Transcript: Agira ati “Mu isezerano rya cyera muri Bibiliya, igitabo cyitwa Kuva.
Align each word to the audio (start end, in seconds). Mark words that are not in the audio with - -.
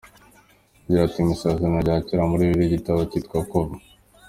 Agira 0.83 1.01
ati 1.07 1.19
“Mu 1.25 1.31
isezerano 1.35 1.77
rya 1.83 1.95
cyera 2.05 2.23
muri 2.31 2.49
Bibiliya, 2.49 2.67
igitabo 2.73 2.99
cyitwa 3.09 3.39
Kuva. 3.49 3.75